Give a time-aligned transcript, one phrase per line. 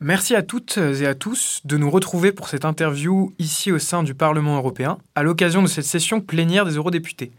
[0.00, 4.04] Merci à toutes et à tous de nous retrouver pour cette interview ici au sein
[4.04, 7.32] du Parlement européen, à l'occasion de cette session plénière des eurodéputés.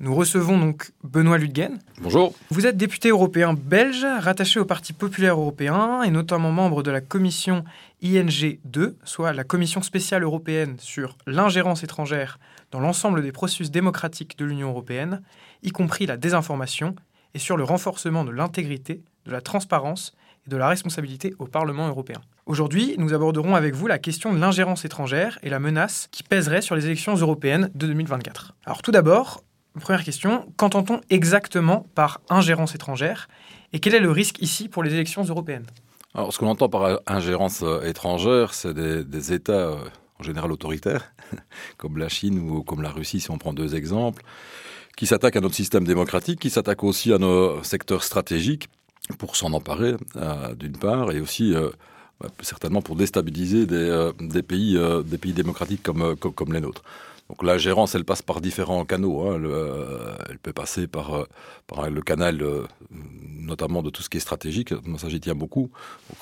[0.00, 1.78] Nous recevons donc Benoît Ludgen.
[2.00, 2.32] Bonjour.
[2.48, 7.02] Vous êtes député européen belge, rattaché au Parti populaire européen et notamment membre de la
[7.02, 7.64] commission
[8.02, 12.38] ING 2, soit la commission spéciale européenne sur l'ingérence étrangère
[12.70, 15.20] dans l'ensemble des processus démocratiques de l'Union européenne,
[15.62, 16.96] y compris la désinformation,
[17.34, 20.14] et sur le renforcement de l'intégrité, de la transparence
[20.46, 22.20] de la responsabilité au Parlement européen.
[22.46, 26.62] Aujourd'hui, nous aborderons avec vous la question de l'ingérence étrangère et la menace qui pèserait
[26.62, 28.54] sur les élections européennes de 2024.
[28.64, 29.42] Alors tout d'abord,
[29.80, 33.28] Première question, qu'entend-on exactement par ingérence étrangère
[33.72, 35.66] et quel est le risque ici pour les élections européennes?
[36.14, 39.76] Alors, ce qu'on entend par ingérence euh, étrangère, c'est des, États euh,
[40.18, 41.12] en général autoritaires,
[41.76, 44.22] comme la Chine ou comme la Russie, si on prend deux exemples,
[44.96, 48.70] qui s'attaquent à notre système démocratique, qui s'attaquent aussi à nos secteurs stratégiques
[49.18, 51.54] pour s'en emparer, euh, d'une part, et aussi
[52.20, 56.82] bah, certainement pour déstabiliser des, pays, des pays démocratiques comme les nôtres.
[57.28, 59.22] Donc la gérance, elle passe par différents canaux.
[59.22, 59.40] Hein.
[59.42, 62.64] Euh, elle peut passer par, euh, le canal, euh,
[63.40, 64.72] notamment de tout ce qui est stratégique.
[64.86, 65.70] Moi, ça, j'y tiens beaucoup.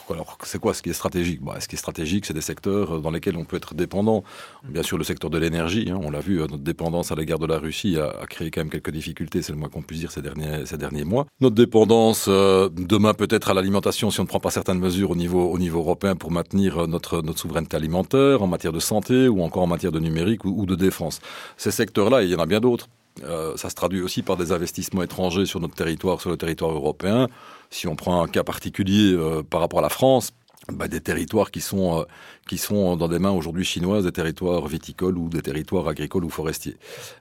[0.08, 1.42] alors, c'est quoi ce qui est stratégique?
[1.42, 4.25] Bah, Ce qui est stratégique, c'est des secteurs dans lesquels on peut être dépendant.
[4.66, 5.91] Bien sûr, le secteur de l'énergie.
[5.91, 8.70] Hein, on l'a vu, notre dépendance à l'égard de la Russie a, créé quand même
[8.70, 11.27] quelques difficultés, c'est le moins qu'on puisse dire ces derniers, mois.
[11.41, 15.50] Notre dépendance, demain peut-être à l'alimentation, si on ne prend pas certaines mesures au niveau,
[15.50, 19.62] au niveau européen pour maintenir notre, notre souveraineté alimentaire, en matière de santé ou encore
[19.62, 21.20] en matière de numérique ou, ou de défense France.
[21.56, 22.89] Ces secteurs-là, il y en a bien d'autres.
[23.23, 26.73] Euh, ça se traduit aussi par des investissements étrangers sur notre territoire, sur le territoire
[26.73, 27.28] européen.
[27.70, 30.33] Si on prend un cas particulier euh, par rapport à la France,
[30.72, 32.05] bah, des territoires qui sont, euh,
[32.48, 36.31] qui sont dans des mains aujourd'hui chinoises, des territoires viticoles ou des territoires agricoles ou
[36.31, 36.77] forestiers,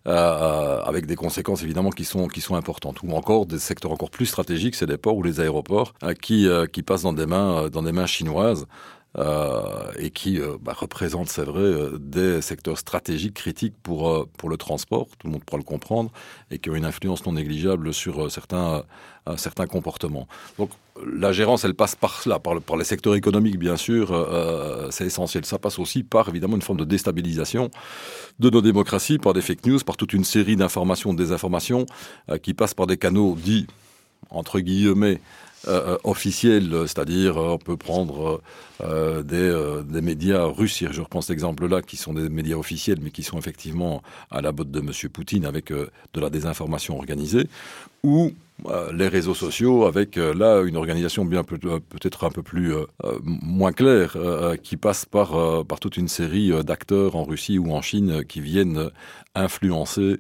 [0.06, 3.04] avec des conséquences évidemment qui sont, qui sont importantes.
[3.04, 6.84] Ou encore des secteurs encore plus stratégiques, c'est les ports ou les aéroports, qui, qui
[6.84, 8.66] passent dans des mains, dans des mains chinoises.
[9.20, 14.50] Euh, et qui euh, bah, représente, c'est vrai, euh, des secteurs stratégiques critiques pour, pour
[14.50, 16.12] le transport, tout le monde pourra le comprendre,
[16.50, 18.84] et qui ont une influence non négligeable sur certains,
[19.38, 20.28] certains comportements.
[20.58, 20.72] Donc
[21.06, 24.28] la gérance, elle passe par cela, par, par les secteurs économiques, bien sûr,
[24.90, 25.46] c'est essentiel.
[25.46, 27.70] Ça passe aussi par, évidemment, une forme de déstabilisation
[28.40, 31.86] de nos démocraties, par des fake news, par toute une série d'informations, de désinformations,
[32.42, 33.68] qui passent par des canaux dits,
[34.30, 35.20] entre guillemets,
[35.68, 38.42] euh, officiels, c'est-à-dire on peut prendre
[38.82, 42.98] euh, des, euh, des, médias russes, je reprends cet exemple-là, qui sont des médias officiels,
[43.02, 44.92] mais qui sont effectivement à la botte de M.
[45.10, 47.48] Poutine avec de la désinformation organisée,
[48.04, 48.32] ou
[48.94, 52.74] les réseaux sociaux avec là une organisation bien peut-être un peu plus
[53.24, 54.16] moins claire
[54.62, 58.90] qui passe par par toute une série d'acteurs en Russie ou en Chine qui viennent
[59.34, 60.20] influencer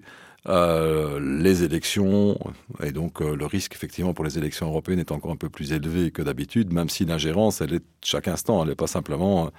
[0.49, 2.37] euh, les élections,
[2.83, 5.71] et donc euh, le risque effectivement pour les élections européennes est encore un peu plus
[5.71, 9.51] élevé que d'habitude, même si l'ingérence, elle est chaque instant, elle n'est pas simplement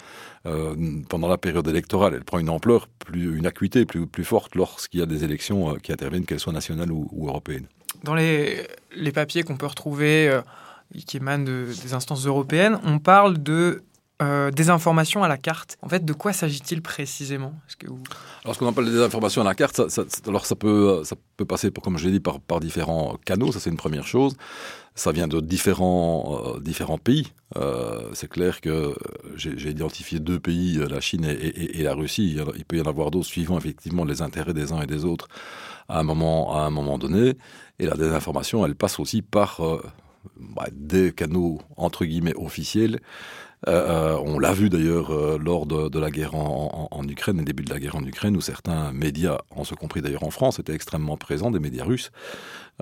[0.44, 0.74] euh,
[1.08, 5.00] pendant la période électorale, elle prend une ampleur, plus, une acuité plus, plus forte lorsqu'il
[5.00, 7.66] y a des élections qui interviennent, qu'elles soient nationales ou, européennes.
[8.02, 10.38] Dans les, les papiers qu'on peut retrouver,
[11.06, 13.82] qui émanent des instances européennes, on parle de
[14.22, 15.76] euh, des informations à la carte.
[15.82, 17.52] En fait, de quoi s'agit-il précisément?
[18.44, 21.44] Alors, ce qu'on appelle des informations à la carte, ça, alors ça peut, ça peut
[21.44, 23.50] passer, comme je l'ai dit, par, par différents canaux.
[23.50, 24.36] Ça, c'est une première chose.
[24.94, 27.32] Ça vient de différents, euh, différents pays.
[27.56, 28.94] Euh, c'est clair que
[29.34, 32.38] j'ai identifié deux pays, la Chine et, la Russie.
[32.56, 35.26] Il peut y en avoir d'autres suivant effectivement les intérêts des uns et des autres
[35.88, 37.36] à un moment, à un moment donné.
[37.80, 39.60] Et la désinformation, elle passe aussi par
[40.36, 43.00] bah, des canaux entre guillemets officiels
[43.66, 47.44] euh, euh, on l'a vu d'ailleurs euh, lors de, la guerre en, en, Ukraine, le
[47.44, 50.58] début de la guerre en Ukraine, où certains médias, en ce compris d'ailleurs en France,
[50.58, 52.10] étaient extrêmement présents, des médias russes,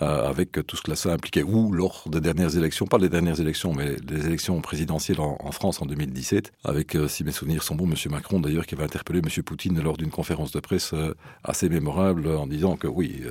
[0.01, 3.41] euh, avec tout ce que ça impliquait, ou lors des dernières élections, pas les dernières
[3.41, 7.75] élections, mais les élections présidentielles en, France en 2017, avec, euh, si mes souvenirs sont
[7.75, 7.95] bons, M.
[8.11, 9.43] Macron d'ailleurs qui avait interpellé M.
[9.43, 11.15] Poutine lors d'une conférence de presse euh,
[11.45, 13.23] assez mémorable en disant que oui,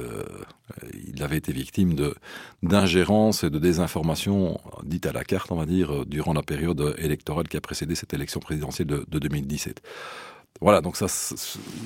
[1.08, 1.96] il avait été victime
[2.62, 7.48] d'ingérence et de désinformation dite à la carte, on va dire, durant la période électorale
[7.48, 9.82] qui a précédé cette élection présidentielle de, de 2017.
[10.60, 11.08] Voilà, donc ça,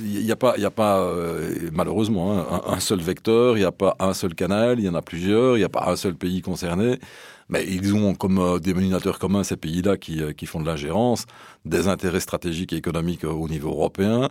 [0.02, 3.66] il n'y a pas, y a pas euh, malheureusement hein, un, seul vecteur, il n'y
[3.66, 5.96] a pas un seul canal, il y en a plusieurs, il n'y a pas un
[5.96, 7.00] seul pays concerné,
[7.48, 11.26] mais ils ont comme euh, dénominateur commun ces pays-là qui, euh, qui, font de l'ingérence,
[11.64, 14.30] des intérêts stratégiques et économiques au niveau européen.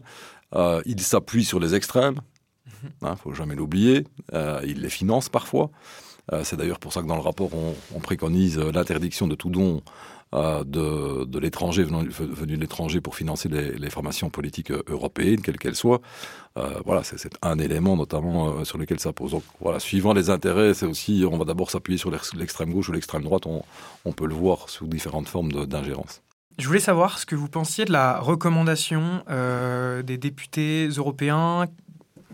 [0.85, 2.21] ils s'appuient sur les extrêmes,
[2.67, 2.93] il mhm.
[3.01, 4.05] ne hein, faut jamais l'oublier.
[4.67, 5.71] ils les financent parfois.
[6.43, 9.77] C'est d'ailleurs pour ça que dans le rapport, on, on préconise l'interdiction de tout don
[9.77, 9.83] euh,
[10.33, 15.59] de, de l'étranger venu, de l'étranger pour financer les, les, formations politiques euh, européennes, quelles
[15.59, 16.01] qu'elles soient.
[16.57, 19.33] Euh, voilà, c'est un élément notamment euh, sur lequel ça pose.
[19.33, 22.93] Donc voilà, suivant les intérêts, c'est aussi, on va d'abord s'appuyer sur l'extrême gauche ou
[22.93, 23.47] l'extrême droite.
[23.47, 23.63] On,
[24.05, 26.23] on, peut le voir sous différentes formes d'ingérence.
[26.59, 29.25] Je voulais savoir ce que vous pensiez de la recommandation
[30.05, 31.67] des députés européens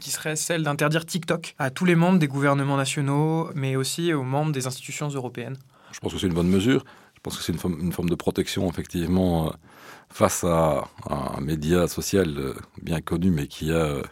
[0.00, 4.24] qui serait celle d'interdire TikTok à tous les membres des gouvernements nationaux, mais aussi aux
[4.24, 5.56] membres des institutions européennes.
[5.92, 6.84] Je pense que c'est une bonne mesure.
[7.20, 9.50] Je pense que c'est une, forme, de protection, effectivement, euh,
[10.08, 14.02] face à, un média social euh, bien connu, mais qui a euh,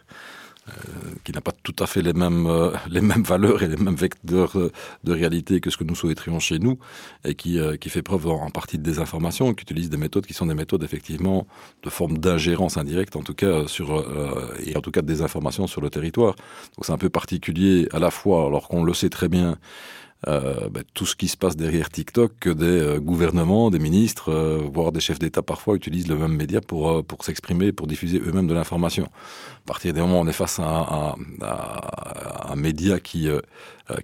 [1.23, 2.47] qui n'a pas tout à fait les mêmes,
[2.91, 4.55] les mêmes valeurs et les mêmes vecteurs
[5.03, 6.77] de réalité que ce que nous souhaiterions chez nous,
[7.25, 10.45] et qui, qui fait preuve en, partie de désinformation, qui utilise des méthodes qui sont
[10.45, 11.47] des méthodes effectivement
[11.81, 14.05] de forme d'ingérence indirecte, en tout cas sur
[14.63, 16.35] et en tout cas de désinformation sur le territoire.
[16.77, 19.57] Donc c'est un peu particulier à la fois, alors qu'on le sait très bien,
[20.27, 24.33] euh, ben, tout ce qui se passe derrière TikTok, que des euh, gouvernements, des ministres,
[24.33, 28.19] euh, voire des chefs d'État parfois utilisent le même média pour, pour s'exprimer, pour diffuser
[28.19, 29.05] eux-mêmes de l'information.
[29.05, 31.15] À partir du moment où on est face à,
[32.49, 33.29] un média qui,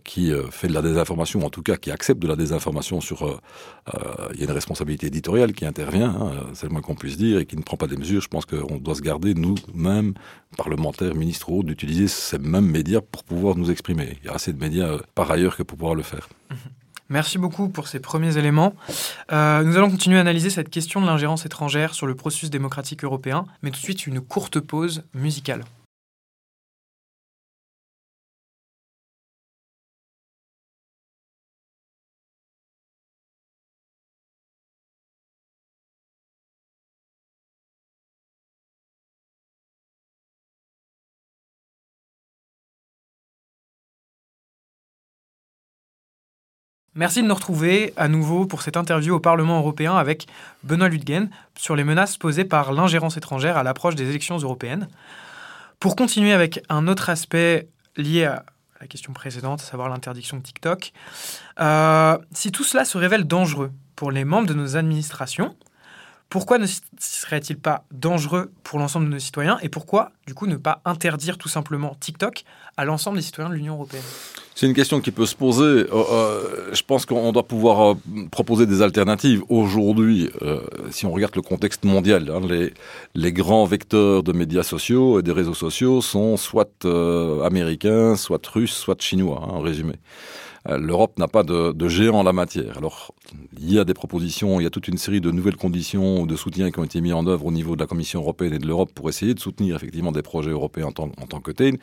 [0.04, 3.42] qui fait de la désinformation, ou en tout cas qui accepte de la désinformation sur...
[4.34, 7.40] il y a une responsabilité éditoriale qui intervient, hein, c'est le moins qu'on puisse dire,
[7.40, 8.22] et qui ne prend pas des mesures.
[8.22, 10.14] Je pense qu'on doit se garder, nous-mêmes,
[10.56, 14.18] parlementaires, ministres ou autres, d'utiliser ces mêmes médias pour pouvoir nous exprimer.
[14.22, 16.04] Il y a assez de médias par ailleurs que pour pouvoir le
[17.10, 18.74] Merci beaucoup pour ces premiers éléments.
[19.32, 23.04] Euh, nous allons continuer à analyser cette question de l'ingérence étrangère sur le processus démocratique
[23.04, 25.64] européen, mais tout de suite une courte pause musicale.
[46.98, 50.28] Merci de nous retrouver à nouveau pour cette interview au Parlement européen avec
[50.64, 54.88] Benoît Ludgen sur les menaces posées par l'ingérence étrangère à l'approche des élections européennes.
[55.82, 58.46] Pour continuer avec un autre aspect lié à
[58.80, 60.94] la question précédente, à savoir l'interdiction de TikTok,
[61.60, 65.54] euh, si tout cela se révèle dangereux pour les membres de nos administrations,
[66.30, 66.66] pourquoi ne
[67.00, 71.38] serait-il pas dangereux pour l'ensemble de nos citoyens et pourquoi, du coup, ne pas interdire
[71.38, 72.44] tout simplement TikTok
[72.78, 74.04] à l'ensemble des citoyens de l'Union européenne?
[74.56, 75.64] C'est une question qui peut se poser.
[75.64, 77.96] Euh, euh, je pense qu'on doit pouvoir euh,
[78.32, 79.44] proposer des alternatives.
[79.50, 80.30] Aujourd'hui,
[80.92, 82.42] si on regarde le contexte mondial, hein,
[83.14, 86.86] les, grands vecteurs de médias sociaux et des réseaux sociaux sont soit
[87.44, 89.96] américains, soit russes, soit chinois, hein, en résumé.
[90.68, 92.78] L'Europe n'a pas de, de, géant en la matière.
[92.78, 93.14] Alors,
[93.66, 96.36] il y a des propositions, il y a toute une série de nouvelles conditions de
[96.36, 98.68] soutien qui ont été mis en œuvre au niveau de la Commission européenne et de
[98.68, 101.80] l'Europe pour essayer de soutenir effectivement des projets européens en tant, que tels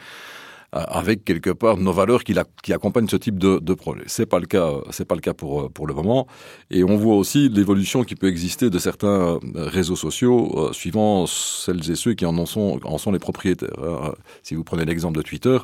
[0.77, 4.05] euh, avec quelque part nos valeurs qui, la, accompagnent ce type de, de projet.
[4.07, 6.29] C'est pas le cas, c'est pas le cas pour pour le moment.
[6.71, 11.91] Et on voit aussi l'évolution qui peut exister de certains réseaux sociaux euh, suivant celles
[11.91, 13.83] et ceux qui en sont en sont les propriétaires.
[13.83, 14.15] Hein.
[14.45, 15.59] Si vous prenez l'exemple de Twitter,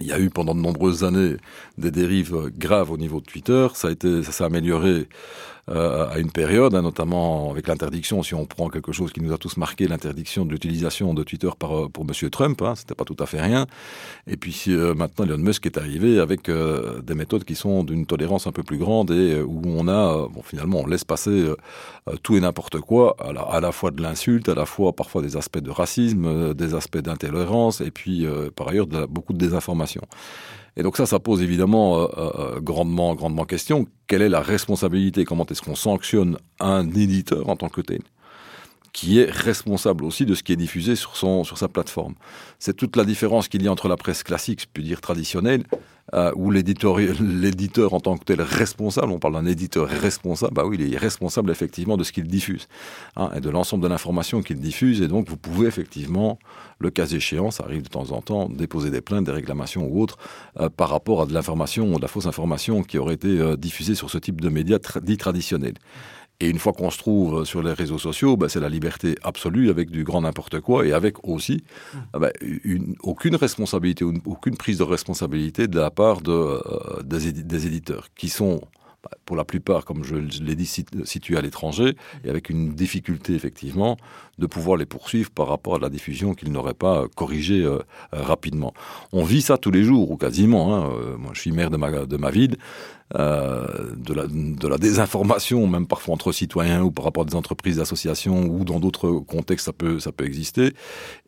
[0.00, 1.36] il y a eu pendant de nombreuses années
[1.78, 3.68] des dérives graves au niveau de Twitter.
[3.74, 5.08] Ça a été, ça s'est amélioré
[5.70, 9.32] euh, à une période, hein, notamment avec l'interdiction, si on prend quelque chose qui nous
[9.32, 12.94] a tous marqué, l'interdiction de l'utilisation de Twitter par, euh, pour Monsieur Trump, hein, c'était
[12.94, 13.66] pas tout à fait rien.
[14.26, 18.06] Et puis euh, maintenant, Elon Musk est arrivé avec euh, des méthodes qui sont d'une
[18.06, 21.46] tolérance un peu plus grande et où on a, bon, finalement, on laisse passer
[22.22, 25.22] tout et n'importe quoi, à la, à la, fois de l'insulte, à la fois parfois
[25.22, 28.26] des aspects de racisme, des aspects d'intolérance, et puis
[28.56, 30.02] par ailleurs de beaucoup de désinformation.
[30.76, 33.86] Et donc ça, ça pose évidemment euh, euh, grandement, grandement question.
[34.06, 35.24] Quelle est la responsabilité?
[35.24, 38.00] Comment est-ce qu'on sanctionne un éditeur en tant que tel?
[38.94, 42.14] Qui est responsable aussi de ce qui est diffusé sur, son, sur sa plateforme.
[42.60, 45.64] C'est toute la différence qu'il y a entre la presse classique, je puis dire traditionnelle,
[46.14, 50.76] euh, où l'éditeur en tant que tel responsable, on parle d'un éditeur responsable, bah oui,
[50.78, 52.68] il est responsable effectivement de ce qu'il diffuse,
[53.16, 56.38] hein, et de l'ensemble de l'information qu'il diffuse, et donc vous pouvez effectivement,
[56.78, 60.00] le cas échéant, ça arrive de temps en temps, déposer des plaintes, des réclamations ou
[60.00, 60.18] autres,
[60.60, 63.56] euh, par rapport à de l'information ou de la fausse information qui aurait été euh,
[63.56, 65.74] diffusée sur ce type de médias dits traditionnels.
[66.40, 69.70] Et une fois qu'on se trouve sur les réseaux sociaux, bah, c'est la liberté absolue
[69.70, 71.62] avec du grand n'importe quoi et avec aussi
[72.12, 77.28] ah bah, une, aucune responsabilité, aucune prise de responsabilité de la part euh, des,
[77.66, 78.60] éditeurs qui sont
[79.24, 80.66] pour la plupart, comme je l'ai dit,
[81.04, 83.96] situés à l'étranger, et avec une difficulté effectivement
[84.38, 87.78] de pouvoir les poursuivre par rapport à la diffusion qu'ils n'auraient pas euh, corrigée euh,
[88.14, 88.74] euh, rapidement.
[89.12, 90.74] On vit ça tous les jours, ou quasiment.
[90.74, 90.90] Hein.
[91.18, 92.56] moi, je suis maire de ma, ville.
[93.14, 98.64] De, la, désinformation, même parfois entre citoyens ou par rapport à des entreprises, associations ou
[98.64, 100.72] dans d'autres contextes, ça peut, ça peut exister.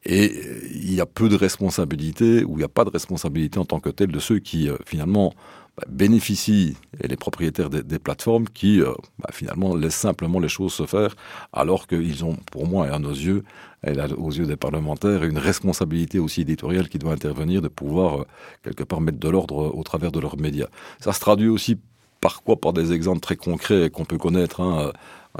[0.04, 0.32] Et
[0.72, 3.78] il y a peu de responsabilité, ou il n'y a pas de responsabilité en tant
[3.78, 8.92] que telle de ceux qui, finalement, bah, bénéficient, et les propriétaires des, plateformes qui, euh,
[9.18, 11.14] bah, finalement, laissent simplement les choses se faire,
[11.52, 13.44] alors qu'ils ont, pour moi et à nos yeux,
[13.86, 18.24] et aux yeux des parlementaires, une responsabilité aussi éditoriale qui doit intervenir de pouvoir, euh,
[18.62, 20.68] quelque part, mettre de l'ordre au travers de leurs médias.
[21.00, 21.78] Ça se traduit aussi
[22.20, 24.60] par quoi Par des exemples très concrets qu'on peut connaître.
[24.60, 24.92] Hein.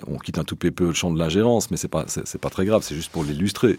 [0.07, 2.51] On quitte un tout petit peu le champ de l'ingérence, mais c'est pas, c'est pas
[2.51, 3.79] très grave, c'est juste pour l'illustrer.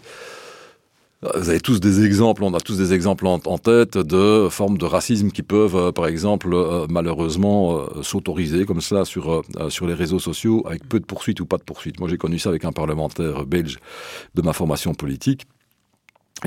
[1.20, 4.84] Vous avez tous des exemples, on a tous des exemples en, tête de formes de
[4.84, 9.94] racisme qui peuvent, euh, par exemple, euh, malheureusement, euh, s'autoriser comme cela sur, sur les
[9.94, 11.98] réseaux sociaux avec peu de poursuites ou pas de poursuites.
[11.98, 13.80] Moi, j'ai connu ça avec un parlementaire belge
[14.36, 15.48] de ma formation politique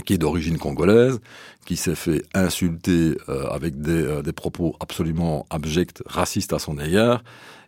[0.05, 1.19] qui est d'origine congolaise,
[1.65, 7.23] qui s'est fait insulter avec des, des propos absolument abjects, racistes à son égard,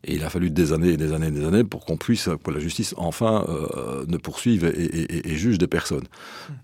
[0.06, 2.30] et il a fallu des années et des années et des années pour qu'on puisse,
[2.44, 6.04] que la justice enfin euh, ne poursuive et, juge des personnes.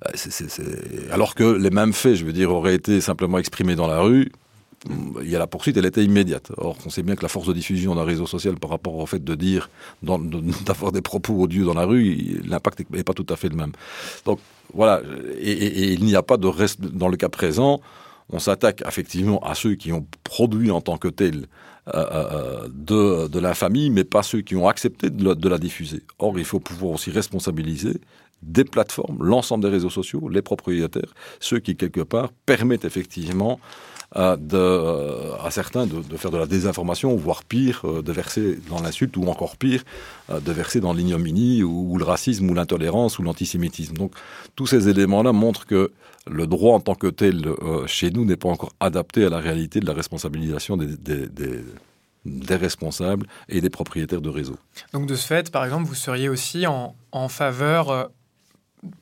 [0.05, 4.01] Euh, alors que les mêmes faits, je veux dire, auraient été simplement exprimés dans la
[4.01, 4.31] rue,
[5.21, 6.51] il y a la poursuite, elle était immédiate.
[6.57, 9.05] Or, on sait bien que la force de diffusion d'un réseau social par rapport au
[9.05, 9.69] fait de dire,
[10.01, 13.71] d'avoir des propos odieux dans la rue, l'impact n'est pas tout à fait le même.
[14.25, 14.39] Donc,
[14.73, 15.01] voilà.
[15.39, 17.81] Et, il n'y a pas de reste, dans le cas présent,
[18.31, 21.47] on s'attaque effectivement à ceux qui ont produit en tant que tels
[21.95, 26.03] euh, euh, de, de l'infamie, mais pas ceux qui ont accepté de la, diffuser.
[26.19, 27.99] Or, il faut pouvoir aussi responsabiliser
[28.43, 33.59] des plateformes, l'ensemble des réseaux sociaux, les propriétaires, ceux qui, quelque part, permettent effectivement
[34.15, 39.15] euh, de, à certains de, faire de la désinformation, voire pire, de verser dans l'insulte,
[39.17, 39.83] ou encore pire,
[40.29, 43.95] de verser dans l'ignominie, ou, le racisme, ou l'intolérance, ou l'antisémitisme.
[43.95, 44.13] Donc
[44.55, 45.91] tous ces éléments-là montrent que
[46.29, 49.39] le droit en tant que tel euh, chez nous n'est pas encore adapté à la
[49.39, 54.57] réalité de la responsabilisation des, responsables et des propriétaires de réseaux.
[54.93, 56.93] Donc de ce fait, par exemple, vous seriez aussi en,
[57.29, 58.05] faveur, euh,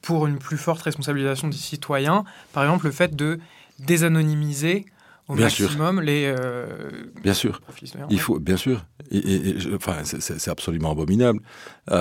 [0.01, 2.23] pour une plus forte responsabilisation des citoyens,
[2.53, 3.39] par exemple le fait de
[3.79, 4.85] désanonymiser
[5.27, 6.25] au maximum les.
[6.25, 6.89] Euh,
[7.24, 7.62] bien sûr.
[8.10, 8.86] Il faut, bien sûr.
[9.12, 11.39] Et, enfin, c'est absolument abominable.
[11.89, 11.96] je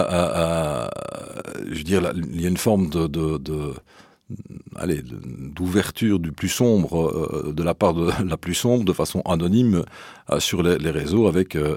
[1.68, 3.74] veux dire, il y a une forme de, de
[4.76, 9.22] allez, d'ouverture du plus sombre euh, de la part de la plus sombre de façon
[9.24, 9.84] anonyme
[10.30, 11.76] euh, sur les, réseaux avec euh,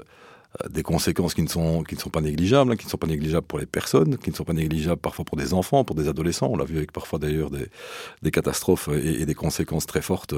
[0.68, 3.66] des conséquences qui ne sont pas négligeables, hein, qui ne sont pas négligeables pour les
[3.66, 6.48] personnes, qui ne sont pas négligeables parfois pour des enfants, pour des adolescents.
[6.50, 10.34] On l'a vu avec parfois d'ailleurs des, catastrophes et, des conséquences très fortes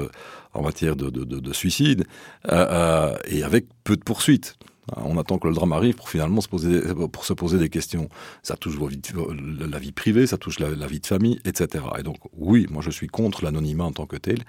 [0.53, 2.05] en matière de, de, de suicide,
[2.47, 4.57] et avec peu de poursuites.
[4.97, 8.09] On attend que le drame arrive pour finalement se poser, pour se poser des questions.
[8.41, 11.85] Ça touche la vie privée, ça touche la, vie de famille, etc.
[11.97, 14.39] Et donc, oui, moi je suis contre l'anonymat en tant que tel,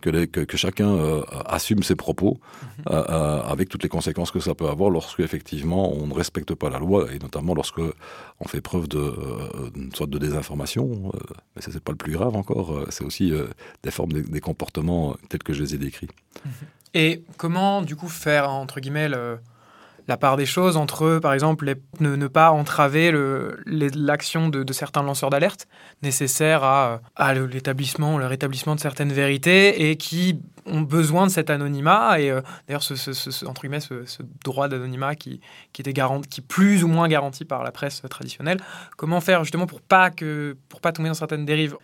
[0.00, 2.84] que, que, chacun euh, assume ses propos, mhm.
[2.90, 6.54] euh, euh, avec toutes les conséquences que ça peut avoir lorsque effectivement on ne respecte
[6.54, 7.80] pas la loi, et notamment lorsque
[8.40, 9.14] on fait preuve de
[9.94, 11.12] sorte de désinformation.
[11.54, 13.32] mais ce n'est pas le plus grave encore, c'est aussi
[13.82, 16.08] des formes, des, comportements tels que je les ai décrits.
[16.94, 19.38] Et comment, du coup, faire, entre guillemets, le
[20.08, 23.12] la part des choses entre, par exemple, ne, pas entraver
[23.66, 25.68] l'action de, certains lanceurs d'alerte
[26.02, 27.00] nécessaires à,
[27.34, 32.40] l'établissement, le rétablissement de certaines vérités et qui ont besoin de cet anonymat et euh,
[32.68, 34.04] d'ailleurs ce, entre guillemets ce,
[34.44, 35.40] droit d'anonymat qui,
[35.76, 38.58] était garanti, qui plus ou moins garanti par la presse traditionnelle.
[38.96, 41.76] Comment faire justement pour pas que pour pas tomber dans certaines dérives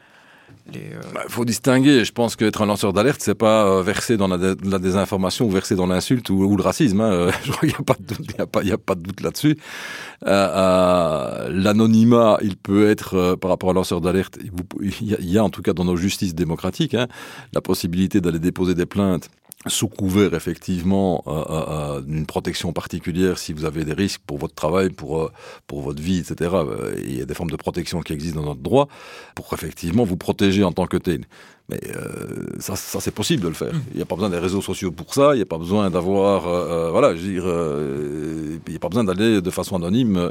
[0.72, 2.04] il euh, bah, faut distinguer.
[2.04, 5.76] Je pense qu'être un lanceur d'alerte, c'est pas euh, verser dans la, désinformation ou verser
[5.76, 7.00] dans l'insulte ou, le racisme.
[7.00, 7.30] Hein.
[7.62, 9.56] Il n'y a pas de doute, a pas, a pas de doute là-dessus.
[10.26, 14.38] Euh, L'anonymat, il peut être par rapport à lanceur d'alerte.
[14.80, 17.06] Il, y a en tout cas dans nos justices démocratiques hein,
[17.52, 19.30] la possibilité d'aller déposer des plaintes
[19.66, 24.38] sous couvert effectivement euh, euh, euh, d'une protection particulière si vous avez des risques pour
[24.38, 25.30] votre travail, pour
[25.66, 26.54] pour votre vie, etc.
[26.98, 28.88] Il y a des formes de protection qui existent dans notre droit
[29.34, 31.24] pour effectivement vous protéger en tant que tel.
[31.70, 33.72] Mais euh, ça, ça c'est possible de le faire.
[33.90, 35.34] Il n'y a pas besoin des réseaux sociaux pour ça.
[35.34, 37.44] Il n'y a pas besoin d'avoir, euh, euh, voilà, je veux dire,
[38.66, 40.30] il n'y a pas besoin d'aller de façon anonyme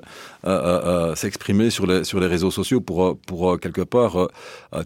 [1.15, 4.29] s'exprimer sur les sur les réseaux sociaux pour pour quelque part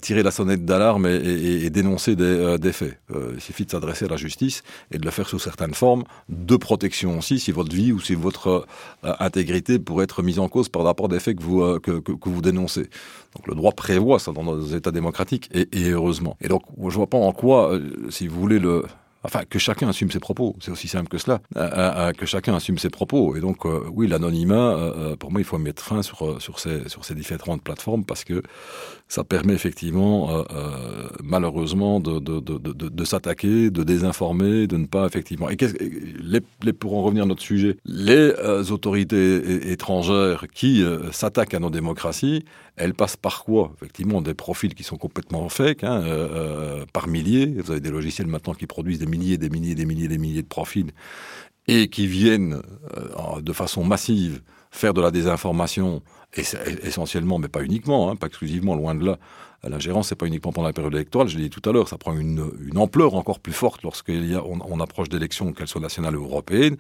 [0.02, 3.00] tirer la sonnette d'alarme et, et, et, dénoncer des, des faits.
[3.34, 6.58] il suffit de s'adresser à la justice et de le faire sous certaines formes de
[6.58, 8.66] protection aussi, si votre vie ou si votre
[9.04, 12.12] intégrité pourrait être mise en cause par rapport à des faits que vous que, que,
[12.12, 12.90] que vous dénoncez.
[13.36, 16.36] Donc le droit prévoit ça dans nos États démocratiques et, et heureusement.
[16.42, 18.84] Et donc je vois pas en quoi, euh, si vous voulez le
[19.24, 21.42] Enfin, que chacun assume ses propos, c'est aussi simple que cela.
[21.56, 23.36] Euh, euh, que chacun assume ses propos.
[23.36, 28.24] Et donc, oui, l'anonymat, pour moi, il faut mettre fin sur, ces, différentes plateformes parce
[28.24, 28.42] que
[29.08, 30.44] ça permet effectivement,
[31.24, 35.50] malheureusement, de, s'attaquer, de désinformer, de ne pas effectivement.
[35.50, 35.58] Et
[36.20, 38.34] les, pour en revenir à notre sujet, les
[38.72, 42.44] autorités étrangères qui s'attaquent à nos démocraties,
[42.78, 43.72] elle passe par quoi?
[43.76, 47.46] Effectivement, des profils qui sont complètement fake, hein, euh, euh, par milliers.
[47.58, 50.42] Vous avez des logiciels maintenant qui produisent des milliers, des milliers, des milliers, des milliers
[50.42, 50.92] de profils
[51.68, 52.62] et qui viennent
[52.98, 54.42] euh, de façon massive
[54.72, 56.02] faire de la désinformation,
[56.36, 59.18] essentiellement, mais pas uniquement, hein, pas exclusivement, loin de là,
[59.70, 61.98] l'ingérence, c'est pas uniquement pendant la période électorale, je l'ai dit tout à l'heure, ça
[61.98, 66.78] prend une, ampleur encore plus forte lorsqu'on on, approche d'élections, qu'elles soient nationales ou européennes.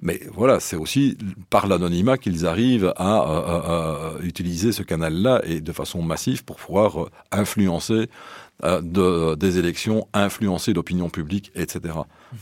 [0.00, 1.16] Mais voilà, c'est aussi
[1.48, 7.10] par l'anonymat qu'ils arrivent à, utiliser ce canal-là et de façon massive pour pouvoir euh,
[7.32, 8.08] influencer
[8.64, 11.94] euh, de, des élections, influencer l'opinion publique, etc.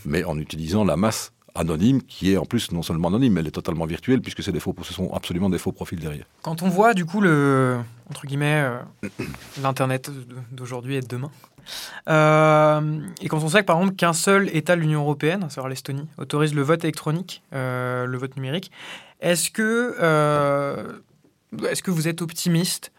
[0.05, 3.49] Mais en utilisant la masse anonyme, qui est en plus non seulement anonyme, mais elle
[3.49, 6.25] est totalement virtuelle, puisque c'est des faux, ce sont absolument des faux profils derrière.
[6.43, 8.79] Quand on voit du coup le entre guillemets euh,
[9.63, 10.11] l'internet
[10.53, 11.31] d'aujourd'hui et de demain,
[12.09, 15.51] euh, et quand on sait que par exemple qu'un seul État de l'Union européenne, à
[15.51, 18.71] savoir l'Estonie, autorise le vote électronique, euh, le vote numérique,
[19.21, 19.97] est-ce que
[21.69, 22.93] est-ce que vous êtes optimiste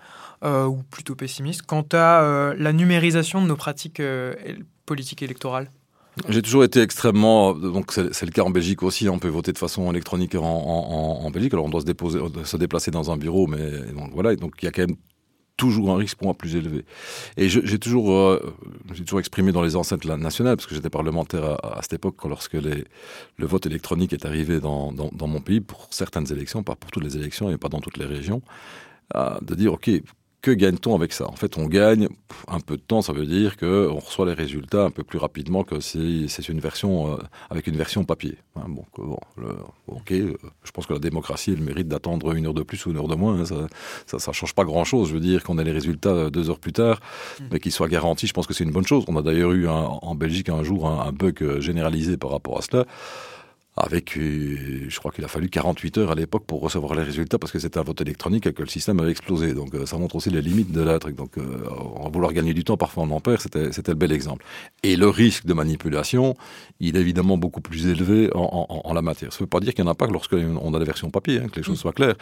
[0.44, 4.02] ou plutôt pessimiste quant à la numérisation de nos pratiques
[4.86, 5.70] politiques électorales?
[6.30, 7.54] J'ai toujours été extrêmement.
[7.54, 9.10] Donc, c'est le cas en Belgique aussi.
[9.10, 11.54] On peut voter de façon électronique en, Belgique.
[11.54, 13.72] Alors, on doit se, déposer, se déplacer dans un bureau, mais
[14.14, 14.36] voilà.
[14.36, 14.98] Donc, il y a quand même
[15.58, 16.86] toujours un risque pour moi plus élevé.
[17.36, 18.56] Et j'ai toujours, euh,
[18.94, 22.54] j'ai toujours exprimé dans les enceintes nationales, parce que j'étais parlementaire à, cette époque, lorsque
[22.54, 22.86] le
[23.40, 27.50] vote électronique est arrivé dans, mon pays, pour certaines élections, pas pour toutes les élections
[27.50, 28.42] et pas dans toutes les régions,
[29.16, 29.90] euh, de dire, OK,
[30.42, 31.28] que gagne-t-on avec ça?
[31.28, 32.08] En fait, on gagne
[32.48, 35.64] un peu de temps, ça veut dire qu'on reçoit les résultats un peu plus rapidement
[35.64, 37.18] que si c'est une version euh,
[37.50, 38.38] avec une version papier.
[38.56, 39.18] Hein, bon, bon
[39.88, 42.92] ok, euh, je pense que la démocratie le mérite d'attendre une heure de plus ou
[42.92, 43.42] une heure de moins.
[43.42, 43.68] Hein,
[44.06, 45.10] ça, ça, change pas grand-chose.
[45.10, 47.00] Je veux dire qu'on ait les résultats euh, deux heures plus tard,
[47.40, 47.44] mm.
[47.52, 48.28] mais qu'ils soient garantis.
[48.28, 49.06] Je pense que c'est une bonne chose.
[49.08, 52.86] On a d'ailleurs eu en Belgique un jour un bug généralisé par rapport à cela
[53.78, 57.38] avec, euh, je crois qu'il a fallu 48 heures à l'époque pour recevoir les résultats
[57.38, 59.54] parce que c'était un vote électronique et que le système avait explosé.
[59.54, 61.16] Donc euh, ça montre aussi les limites de la truc.
[61.16, 64.12] Donc euh, en vouloir gagner du temps, parfois on en perd, c'était, c'était le bel
[64.12, 64.44] exemple.
[64.82, 66.36] Et le risque de manipulation,
[66.80, 69.32] il est évidemment beaucoup plus élevé en, en, en la matière.
[69.32, 71.40] Ça ne veut pas dire qu'il n'y en a pas lorsqu'on a la version papier,
[71.40, 72.16] hein, que les choses soient claires.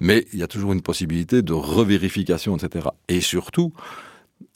[0.00, 2.88] Mais il y a toujours une possibilité de revérification, etc.
[3.08, 3.72] Et surtout,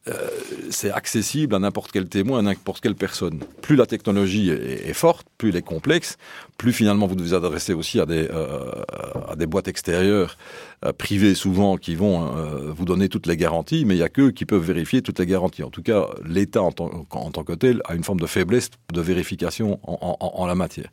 [0.09, 0.29] euh,
[0.71, 3.41] c'est accessible à n'importe quel témoin, à n'importe quelle personne.
[3.63, 6.17] Plus la technologie est, forte, plus elle est complexe,
[6.59, 10.39] plus finalement vous devez adresser aussi à des, euh, boîtes extérieures,
[10.85, 12.31] euh, privées souvent, qui vont
[12.73, 15.27] vous donner toutes les garanties, mais il n'y a qu'eux qui peuvent vérifier toutes les
[15.27, 15.63] garanties.
[15.63, 19.81] En tout cas, l'État en, tant que tel a une forme de faiblesse de vérification
[19.83, 20.91] en, en, en la matière.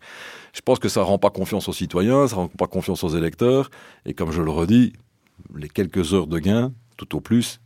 [0.54, 3.04] Je pense que ça ne rend pas confiance aux citoyens, ça ne rend pas confiance
[3.04, 3.70] aux électeurs,
[4.06, 4.94] et comme je le redis,
[5.56, 7.60] les quelques heures de gain, tout au plus,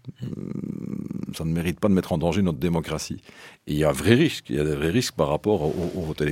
[1.33, 3.21] ça ne mérite pas de mettre en danger notre démocratie.
[3.67, 5.61] Et il y a un vrai risque, il y a des vrais risques par rapport
[5.63, 6.23] au, vote,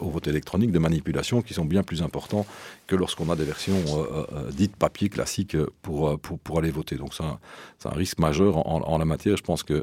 [0.00, 2.44] au vote, électronique de manipulation qui sont bien plus importants
[2.86, 6.96] que lorsqu'on a des versions euh, euh, dites papier classiques pour, pour, pour, aller voter.
[6.96, 7.38] Donc c'est un,
[7.86, 9.38] un, risque majeur en, en, la matière.
[9.38, 9.82] Je pense que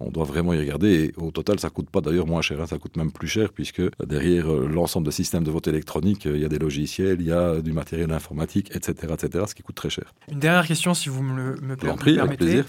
[0.00, 1.04] on doit vraiment y regarder.
[1.04, 3.52] Et au total, ça coûte pas d'ailleurs moins cher, hein, ça coûte même plus cher,
[3.52, 7.26] puisque derrière euh, l'ensemble des systèmes de vote électronique, il y a des logiciels, il
[7.26, 10.12] y a du matériel informatique, etc., etc., ce qui coûte très cher.
[10.30, 12.62] Une dernière question, si vous me le me permettez.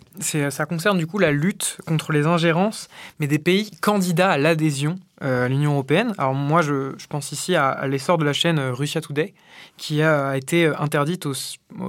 [0.49, 4.97] Ça concerne du coup la lutte contre les ingérences, mais des pays candidats à l'adhésion
[5.23, 6.13] euh, à l'Union européenne.
[6.17, 9.33] Alors moi, je, pense ici à, l'essor de la chaîne euh, Russia Today,
[9.77, 11.33] qui a été interdite au,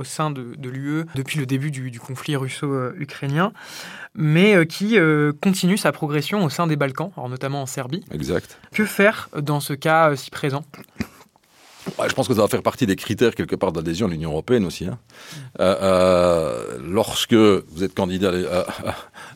[0.05, 3.53] sein de, l'UE depuis le début du, conflit russo-ukrainien,
[4.15, 4.99] mais euh, qui
[5.41, 8.05] continue sa progression au sein des Balkans, alors notamment en Serbie.
[8.11, 8.59] Exact.
[8.73, 10.65] Que faire dans ce cas si présent?
[12.09, 14.65] Je pense que ça va faire partie des critères quelque part d'adhésion à l'Union européenne
[14.65, 14.87] aussi.
[14.87, 14.99] Hein.
[15.61, 18.33] Euh, euh, lorsque vous êtes candidat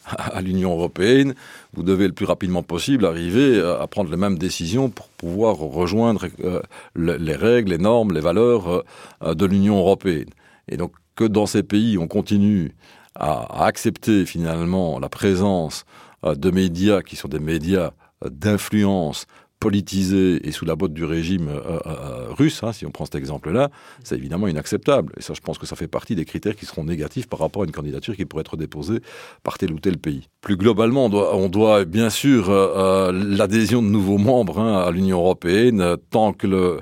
[0.06, 1.34] à, l'Union européenne,
[1.74, 6.26] vous devez le plus rapidement possible arriver à prendre les mêmes décisions pour pouvoir rejoindre
[6.44, 6.62] euh,
[6.96, 8.84] les règles, les normes, les valeurs
[9.24, 10.30] de l'Union européenne.
[10.68, 12.74] Et donc que dans ces pays, on continue
[13.14, 15.84] à accepter finalement la présence
[16.22, 17.92] de médias qui sont des médias
[18.24, 19.26] d'influence
[19.60, 23.04] politisé et sous la botte du régime euh, euh, euh, russe, hein, si on prend
[23.04, 23.70] cet exemple-là,
[24.04, 25.12] c'est évidemment inacceptable.
[25.16, 27.62] Et ça, je pense que ça fait partie des critères qui seront négatifs par rapport
[27.62, 29.00] à une candidature qui pourrait être déposée
[29.42, 30.28] par tel ou tel pays.
[30.40, 32.50] Plus globalement, on doit, bien sûr
[33.12, 36.80] l'adhésion de nouveaux membres hein, à l'Union européenne tant que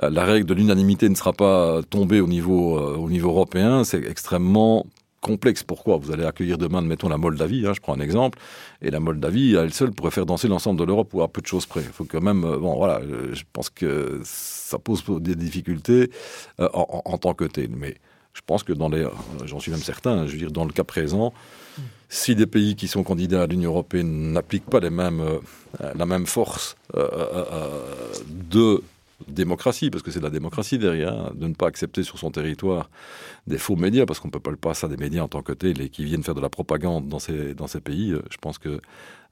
[0.00, 4.86] la règle de l'unanimité ne sera pas tombée au niveau européen, c'est extrêmement
[5.26, 5.64] complexe.
[5.64, 5.96] Pourquoi?
[5.96, 8.38] Vous allez accueillir demain, mettons, la Moldavie, hein, je prends un exemple,
[8.80, 11.46] et la Moldavie, elle seule, pourrait faire danser l'ensemble de l'Europe ou à peu de
[11.46, 11.80] choses près.
[11.80, 16.10] Il faut quand même, euh, bon, voilà, euh, je pense que ça pose des difficultés
[16.60, 17.70] euh, en, tant que tel.
[17.70, 17.96] Mais
[18.34, 19.04] je pense que dans les,
[19.44, 21.34] j'en suis même certain, je veux dire, dans le cas présent,
[22.08, 25.22] si des pays qui sont candidats à l'Union européenne n'appliquent pas les mêmes,
[25.80, 28.80] la même force de
[29.28, 32.90] démocratie, parce que c'est la démocratie derrière, hein, de ne pas accepter sur son territoire
[33.46, 35.42] des faux médias, parce qu'on ne peut pas le passer à des médias en tant
[35.42, 38.12] que tels et qui viennent faire de la propagande dans ces, dans ces pays.
[38.12, 38.80] Euh, je pense que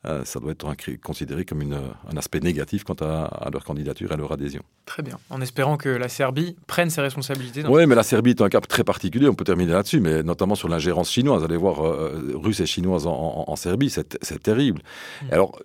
[0.07, 0.67] euh, ça doit être
[1.03, 4.63] considéré comme une, un aspect négatif quant à, leur candidature et à leur adhésion.
[4.85, 7.65] Très bien, en espérant que la Serbie prenne ses responsabilités.
[7.67, 10.55] Oui, mais la Serbie est un cas très particulier, on peut terminer là-dessus, mais notamment
[10.55, 11.43] sur l'ingérence chinoise.
[11.43, 14.83] Allez voir euh, russes et chinoise en, Serbie, c'est terrible.
[15.23, 15.27] Mm.
[15.33, 15.59] Alors,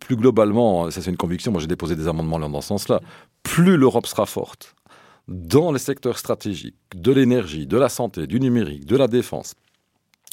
[0.00, 3.00] plus globalement, ça c'est une conviction, moi j'ai déposé des amendements dans ce sens-là,
[3.42, 4.74] plus l'Europe sera forte
[5.28, 9.54] dans les secteurs stratégiques de l'énergie, de la santé, du numérique, de la défense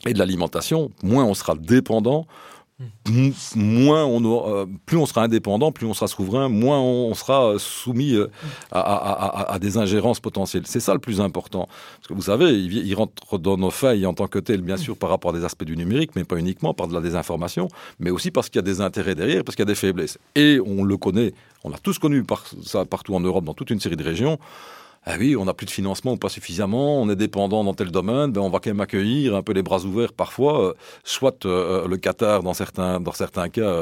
[0.06, 2.26] et de l'alimentation, moins on sera dépendant
[3.56, 7.58] moins on euh, plus on sera indépendant, plus on sera souverain, moins on, sera euh,
[7.58, 8.30] soumis euh,
[8.72, 10.68] à, des ingérences potentielles.
[10.68, 11.68] C'est ça le plus important.
[11.96, 14.96] Parce que vous savez, il, rentre dans nos failles en tant que tel, bien sûr,
[14.98, 17.68] par rapport à des aspects du numérique, mais pas uniquement par de la désinformation,
[18.00, 20.20] mais aussi parce qu'il y a des intérêts derrière, parce qu'il y a des faiblesses.
[20.36, 23.72] Et on le connaît, on a tous connu par, ça partout en Europe, dans toute
[23.72, 24.38] une série de régions
[25.10, 27.92] ah oui, on n'a plus de financement ou pas suffisamment, on est dépendant dans tel
[27.92, 30.74] domaine, ben on va quand même accueillir un peu les bras ouverts parfois, euh,
[31.06, 33.74] soit euh, euh, le Qatar dans certains, dans certains cas,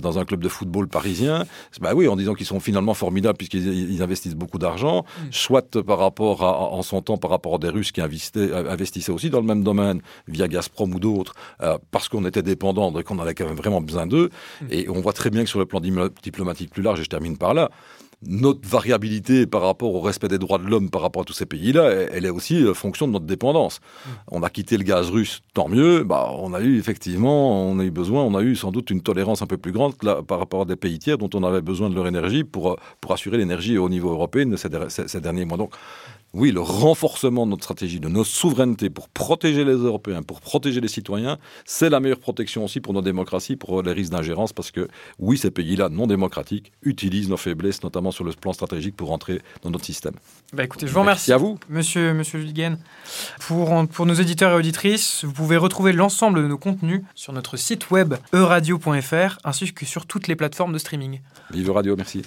[0.00, 1.44] dans un club de football parisien,
[1.82, 5.26] ben oui, en disant qu'ils sont finalement formidables puisqu'ils investissent beaucoup d'argent, mm.
[5.30, 9.28] soit par rapport à, en son temps, par rapport à des Russes qui investissaient, aussi
[9.28, 11.34] dans le même domaine, via Gazprom ou d'autres,
[11.90, 14.30] parce qu'on était dépendant et qu'on avait quand même vraiment besoin d'eux.
[14.62, 14.66] Mm.
[14.70, 17.36] Et on voit très bien que sur le plan diplomatique plus large, et je termine
[17.36, 17.70] par là,
[18.26, 21.46] notre variabilité par rapport au respect des droits de l'homme par rapport à tous ces
[21.46, 23.80] pays-là, elle est aussi euh, fonction de notre dépendance.
[23.80, 24.10] Mm.
[24.32, 26.04] On a quitté le gaz russe, tant mieux.
[26.04, 29.02] Bah, on a eu effectivement, on a eu besoin, on a eu sans doute une
[29.02, 31.90] tolérance un peu plus grande par rapport à des pays tiers dont on avait besoin
[31.90, 34.68] de leur énergie pour, euh, pour assurer l'énergie au niveau européen ces,
[35.08, 35.58] ces derniers mois.
[35.58, 35.74] Donc,
[36.34, 40.80] oui, le renforcement de notre stratégie, de nos souverainetés pour protéger les Européens, pour protéger
[40.80, 44.70] les citoyens, c'est la meilleure protection aussi pour nos démocraties, pour les risques d'ingérence, parce
[44.70, 49.12] que oui, ces pays-là non démocratiques utilisent nos faiblesses, notamment sur le plan stratégique, pour
[49.12, 50.14] entrer dans notre système.
[50.54, 51.30] Bah écoutez, je vous remercie.
[51.30, 51.58] Merci à vous.
[51.68, 52.42] Monsieur, monsieur
[53.40, 57.58] Pour, pour nos éditeurs et auditrices, vous pouvez retrouver l'ensemble de nos contenus sur notre
[57.58, 61.20] site web euradio.fr ainsi que sur toutes les plateformes de streaming.
[61.50, 62.22] Vive Radio, merci.